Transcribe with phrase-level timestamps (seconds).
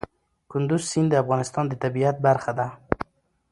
[0.51, 2.67] کندز سیند د افغانستان د طبیعت برخه ده.